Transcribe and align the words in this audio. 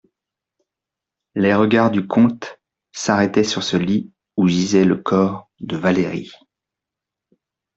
Les 1.35 1.53
regards 1.53 1.91
du 1.91 2.07
comte 2.07 2.59
s'arrêtaient 2.91 3.43
sur 3.43 3.61
ce 3.61 3.77
lit 3.77 4.11
où 4.35 4.47
gisait 4.47 4.83
le 4.83 4.95
corps 4.95 5.51
de 5.59 5.77
Valérie. 5.77 6.31